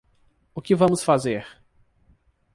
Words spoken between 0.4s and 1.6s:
O que vamos fazer?